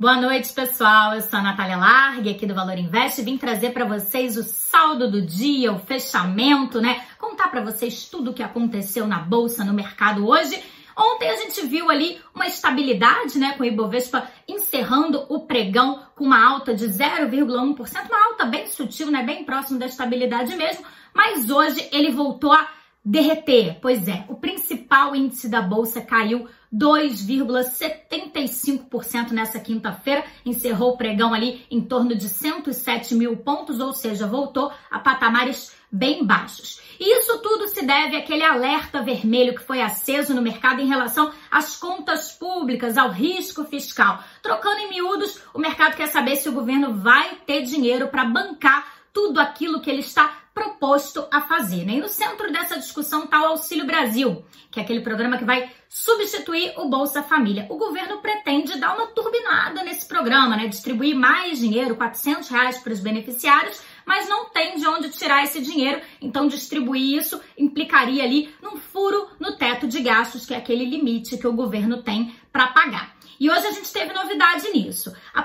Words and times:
Boa 0.00 0.14
noite, 0.14 0.52
pessoal. 0.52 1.12
Eu 1.12 1.22
sou 1.22 1.40
a 1.40 1.42
Natália 1.42 1.76
Largue, 1.76 2.30
aqui 2.30 2.46
do 2.46 2.54
Valor 2.54 2.78
Invest. 2.78 3.20
Vim 3.20 3.36
trazer 3.36 3.70
para 3.70 3.84
vocês 3.84 4.36
o 4.36 4.44
saldo 4.44 5.10
do 5.10 5.20
dia, 5.20 5.72
o 5.72 5.80
fechamento, 5.80 6.80
né? 6.80 7.04
Contar 7.18 7.48
para 7.48 7.64
vocês 7.64 8.08
tudo 8.08 8.30
o 8.30 8.32
que 8.32 8.40
aconteceu 8.40 9.08
na 9.08 9.18
bolsa, 9.18 9.64
no 9.64 9.74
mercado 9.74 10.24
hoje. 10.24 10.62
Ontem 10.96 11.28
a 11.28 11.34
gente 11.38 11.66
viu 11.66 11.90
ali 11.90 12.16
uma 12.32 12.46
estabilidade, 12.46 13.40
né, 13.40 13.54
com 13.56 13.64
o 13.64 13.66
Ibovespa 13.66 14.30
encerrando 14.46 15.26
o 15.28 15.40
pregão 15.48 16.04
com 16.14 16.26
uma 16.26 16.48
alta 16.48 16.72
de 16.72 16.84
0,1%, 16.84 18.06
uma 18.08 18.24
alta 18.30 18.44
bem 18.44 18.68
sutil, 18.68 19.10
né, 19.10 19.24
bem 19.24 19.42
próximo 19.42 19.80
da 19.80 19.86
estabilidade 19.86 20.54
mesmo, 20.54 20.84
mas 21.12 21.50
hoje 21.50 21.88
ele 21.90 22.12
voltou 22.12 22.52
a 22.52 22.68
derreter. 23.04 23.78
Pois 23.82 24.06
é, 24.06 24.24
o 24.28 24.36
principal 24.36 25.16
índice 25.16 25.48
da 25.48 25.60
bolsa 25.60 26.00
caiu 26.00 26.48
2,75% 26.74 29.30
nessa 29.30 29.58
quinta-feira, 29.58 30.24
encerrou 30.44 30.92
o 30.92 30.96
pregão 30.96 31.34
ali 31.34 31.66
em 31.70 31.80
torno 31.80 32.14
de 32.14 32.28
107 32.28 33.14
mil 33.14 33.38
pontos, 33.38 33.80
ou 33.80 33.92
seja, 33.92 34.26
voltou 34.26 34.70
a 34.90 34.98
patamares 34.98 35.72
bem 35.90 36.24
baixos. 36.24 36.80
E 37.00 37.18
isso 37.18 37.38
tudo 37.38 37.68
se 37.68 37.86
deve 37.86 38.16
àquele 38.16 38.42
alerta 38.42 39.02
vermelho 39.02 39.54
que 39.54 39.62
foi 39.62 39.80
aceso 39.80 40.34
no 40.34 40.42
mercado 40.42 40.80
em 40.80 40.86
relação 40.86 41.32
às 41.50 41.76
contas 41.76 42.32
públicas, 42.32 42.98
ao 42.98 43.10
risco 43.10 43.64
fiscal. 43.64 44.22
Trocando 44.42 44.80
em 44.80 44.90
miúdos, 44.90 45.40
o 45.54 45.58
mercado 45.58 45.96
quer 45.96 46.08
saber 46.08 46.36
se 46.36 46.48
o 46.48 46.52
governo 46.52 46.94
vai 46.94 47.36
ter 47.46 47.62
dinheiro 47.62 48.08
para 48.08 48.24
bancar 48.24 48.98
tudo 49.12 49.40
aquilo 49.40 49.80
que 49.80 49.90
ele 49.90 50.00
está 50.00 50.47
proposto 50.58 51.24
a 51.30 51.40
fazer. 51.40 51.84
Né? 51.84 51.94
E 51.94 52.00
no 52.00 52.08
centro 52.08 52.50
dessa 52.52 52.76
discussão 52.76 53.24
está 53.24 53.42
o 53.42 53.46
Auxílio 53.46 53.86
Brasil, 53.86 54.44
que 54.70 54.80
é 54.80 54.82
aquele 54.82 55.00
programa 55.00 55.38
que 55.38 55.44
vai 55.44 55.70
substituir 55.88 56.74
o 56.76 56.88
Bolsa 56.88 57.22
Família. 57.22 57.66
O 57.70 57.76
governo 57.76 58.18
pretende 58.18 58.78
dar 58.78 58.94
uma 58.94 59.06
turbinada 59.06 59.84
nesse 59.84 60.06
programa, 60.06 60.56
né? 60.56 60.66
distribuir 60.66 61.14
mais 61.14 61.60
dinheiro, 61.60 61.94
400 61.94 62.48
reais 62.48 62.78
para 62.78 62.92
os 62.92 63.00
beneficiários, 63.00 63.80
mas 64.04 64.28
não 64.28 64.50
tem 64.50 64.76
de 64.76 64.86
onde 64.86 65.10
tirar 65.10 65.44
esse 65.44 65.60
dinheiro, 65.60 66.00
então 66.20 66.48
distribuir 66.48 67.18
isso 67.18 67.40
implicaria 67.56 68.24
ali 68.24 68.52
num 68.60 68.76
furo 68.76 69.28
no 69.38 69.56
teto 69.56 69.86
de 69.86 70.00
gastos, 70.00 70.44
que 70.44 70.54
é 70.54 70.56
aquele 70.56 70.84
limite 70.84 71.38
que 71.38 71.46
o 71.46 71.52
governo 71.52 72.02
tem 72.02 72.34
para 72.52 72.68
pagar. 72.68 73.16
E 73.40 73.48
hoje 73.48 73.66
a 73.68 73.70
gente 73.70 73.92
teve 73.92 74.12
novidade 74.12 74.68
nisso. 74.70 75.14
A 75.32 75.42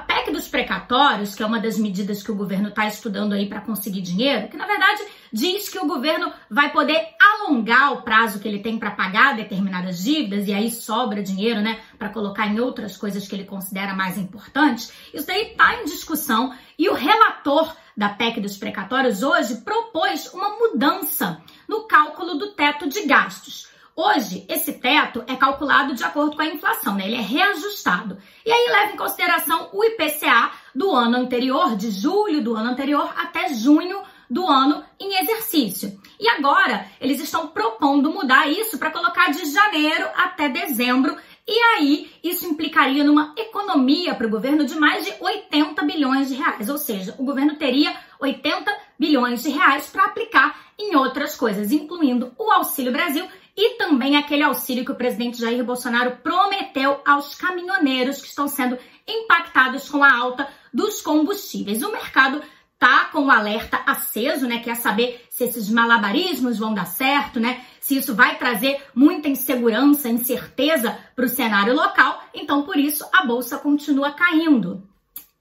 precatórios, 0.54 1.34
que 1.34 1.42
é 1.42 1.46
uma 1.48 1.60
das 1.60 1.80
medidas 1.80 2.22
que 2.22 2.32
o 2.32 2.36
governo 2.36 2.70
está 2.70 2.86
estudando 2.86 3.34
aí 3.34 3.50
para 3.50 3.60
conseguir 3.60 4.02
dinheiro, 4.02 4.48
que 4.50 4.56
na 4.56 4.68
verdade 4.68 5.04
diz 5.32 5.68
que 5.68 5.80
o 5.80 5.88
governo 5.88 6.32
vai 6.48 6.72
poder 6.72 7.08
alongar 7.20 7.94
o 7.94 8.04
prazo 8.04 8.40
que 8.40 8.48
ele 8.48 8.60
tem 8.60 8.78
para 8.78 8.92
pagar 8.92 9.36
determinadas 9.36 10.04
dívidas 10.04 10.48
e 10.48 10.54
aí 10.54 10.70
sobra 10.70 11.24
dinheiro, 11.24 11.60
né, 11.60 11.80
para 11.98 12.10
colocar 12.10 12.46
em 12.46 12.60
outras 12.60 12.96
coisas 12.96 13.28
que 13.28 13.34
ele 13.34 13.46
considera 13.46 13.96
mais 13.96 14.16
importantes. 14.16 14.94
Isso 15.12 15.26
daí 15.26 15.54
está 15.54 15.82
em 15.82 15.86
discussão 15.86 16.54
e 16.78 16.88
o 16.88 16.94
relator 16.94 17.76
da 17.98 18.10
PEC 18.10 18.40
dos 18.40 18.56
precatórios 18.56 19.24
hoje 19.24 19.56
propôs 19.62 20.32
uma 20.36 20.50
mudança 20.50 21.42
no 21.68 21.88
cálculo 21.88 22.36
do 22.36 22.52
teto 22.52 22.88
de 22.88 23.08
gastos. 23.08 23.63
Hoje, 23.96 24.44
esse 24.50 24.74
teto 24.74 25.24
é 25.28 25.36
calculado 25.36 25.94
de 25.94 26.04
acordo 26.04 26.36
com 26.36 26.42
a 26.42 26.48
inflação, 26.48 26.96
né? 26.96 27.06
Ele 27.06 27.16
é 27.16 27.22
reajustado. 27.22 28.18
E 28.44 28.52
aí 28.52 28.70
leva 28.70 28.94
em 28.94 28.98
consideração 28.98 29.70
o 29.72 29.84
IPCA 29.84 30.52
do 30.74 30.92
ano 30.92 31.18
anterior, 31.18 31.76
de 31.76 31.92
julho 31.92 32.44
do 32.44 32.56
ano 32.56 32.72
anterior 32.72 33.14
até 33.16 33.54
junho 33.54 34.02
do 34.28 34.48
ano 34.48 34.84
em 35.00 35.22
exercício. 35.22 36.02
E 36.20 36.28
agora 36.28 36.88
eles 37.00 37.22
estão 37.22 37.48
propondo 37.50 38.12
mudar 38.12 38.50
isso 38.50 38.80
para 38.80 38.90
colocar 38.90 39.30
de 39.30 39.46
janeiro 39.46 40.08
até 40.16 40.50
dezembro. 40.50 41.16
E 41.48 41.56
aí 41.76 42.12
isso 42.24 42.48
implicaria 42.48 43.04
numa 43.04 43.32
economia 43.38 44.16
para 44.16 44.26
o 44.26 44.30
governo 44.30 44.66
de 44.66 44.74
mais 44.74 45.06
de 45.06 45.14
80 45.20 45.84
bilhões 45.84 46.30
de 46.30 46.36
reais. 46.36 46.68
Ou 46.68 46.80
seja, 46.80 47.14
o 47.20 47.24
governo 47.24 47.58
teria 47.58 47.96
80 48.20 48.76
bilhões 48.98 49.44
de 49.44 49.50
reais 49.50 49.88
para 49.88 50.06
aplicar 50.06 50.58
em 50.80 50.96
outras 50.96 51.36
coisas, 51.36 51.72
incluindo 51.72 52.34
o 52.40 52.52
Auxílio 52.52 52.92
Brasil 52.92 53.28
e 53.56 53.78
também 53.78 54.16
aquele 54.16 54.44
auxílio 54.44 54.84
que 54.84 54.92
o 54.92 54.96
presidente 54.96 55.40
Jair 55.40 55.64
Bolsonaro 55.64 56.18
prometeu 56.24 57.00
aos 57.06 57.36
caminhoneiros 57.36 58.22
que 58.22 58.28
estão 58.28 58.48
sendo 58.48 58.78
impactados 59.08 59.90
com 59.90 60.04
a 60.04 60.14
alta 60.14 60.48
dos 60.74 61.02
combustíveis. 61.02 61.84
O 61.84 61.92
mercado 61.92 62.42
tá 62.80 63.06
com 63.06 63.26
o 63.26 63.32
alerta 63.32 63.82
aceso, 63.86 64.48
né? 64.48 64.60
Quer 64.60 64.76
saber 64.76 65.26
se 65.30 65.46
esses 65.46 65.70
malabarismos 65.70 66.58
vão 66.58 66.74
dar 66.74 66.86
certo, 66.86 67.40
né? 67.40 67.64
Se 67.80 67.96
isso 67.96 68.16
vai 68.16 68.38
trazer 68.38 68.82
muita 68.94 69.30
insegurança, 69.30 70.10
incerteza 70.10 70.98
para 71.16 71.26
o 71.26 71.30
cenário 71.30 71.76
local. 71.76 72.24
Então, 72.34 72.64
por 72.64 72.78
isso, 72.78 73.06
a 73.14 73.26
bolsa 73.26 73.58
continua 73.58 74.12
caindo. 74.12 74.84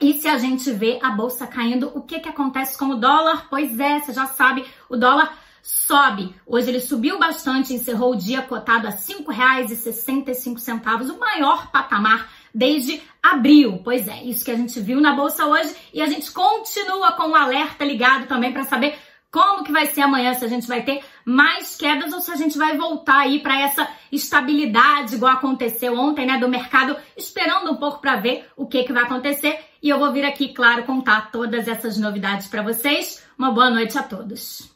E 0.02 0.14
se 0.14 0.26
a 0.26 0.36
gente 0.36 0.68
vê 0.72 0.98
a 1.00 1.10
bolsa 1.10 1.46
caindo, 1.46 1.92
o 1.94 2.02
que, 2.02 2.18
que 2.18 2.28
acontece 2.28 2.76
com 2.76 2.86
o 2.86 2.96
dólar? 2.96 3.46
Pois 3.48 3.78
é, 3.78 4.00
você 4.00 4.12
já 4.12 4.26
sabe, 4.26 4.66
o 4.88 4.96
dólar 4.96 5.38
sobe. 5.62 6.34
Hoje 6.44 6.70
ele 6.70 6.80
subiu 6.80 7.20
bastante, 7.20 7.72
encerrou 7.72 8.10
o 8.10 8.16
dia 8.16 8.42
cotado 8.42 8.88
a 8.88 8.90
R$ 8.90 8.96
5,65, 8.96 11.08
o 11.08 11.20
maior 11.20 11.70
patamar 11.70 12.28
desde 12.52 13.00
abril. 13.22 13.80
Pois 13.84 14.08
é, 14.08 14.24
isso 14.24 14.44
que 14.44 14.50
a 14.50 14.56
gente 14.56 14.80
viu 14.80 15.00
na 15.00 15.14
bolsa 15.14 15.46
hoje 15.46 15.72
e 15.94 16.02
a 16.02 16.06
gente 16.06 16.32
continua 16.32 17.12
com 17.12 17.30
o 17.30 17.36
alerta 17.36 17.84
ligado 17.84 18.26
também 18.26 18.52
para 18.52 18.64
saber 18.64 18.98
como 19.32 19.65
que 19.65 19.72
vai 19.72 19.87
ser 19.87 20.03
amanhã, 20.03 20.34
se 20.34 20.44
a 20.44 20.48
gente 20.48 20.69
vai 20.69 20.82
ter 20.82 21.03
mais 21.25 21.75
quedas 21.75 22.12
ou 22.12 22.20
se 22.20 22.31
a 22.31 22.37
gente 22.37 22.59
vai 22.59 22.76
voltar 22.76 23.20
aí 23.20 23.41
para 23.41 23.59
essa 23.59 23.88
estabilidade 24.12 25.15
igual 25.15 25.32
aconteceu 25.32 25.98
ontem, 25.98 26.26
né, 26.26 26.38
do 26.38 26.48
mercado, 26.48 26.94
esperando 27.16 27.72
um 27.72 27.76
pouco 27.76 28.00
para 28.00 28.16
ver 28.16 28.47
o 28.54 28.66
que 28.66 28.84
que 28.84 28.93
vai 28.93 29.04
acontecer. 29.04 29.59
E 29.82 29.88
eu 29.88 29.98
vou 29.98 30.12
vir 30.12 30.25
aqui, 30.25 30.53
claro, 30.53 30.84
contar 30.84 31.32
todas 31.32 31.66
essas 31.66 31.98
novidades 31.98 32.47
para 32.47 32.62
vocês. 32.62 33.25
Uma 33.38 33.50
boa 33.50 33.70
noite 33.70 33.97
a 33.97 34.03
todos. 34.03 34.72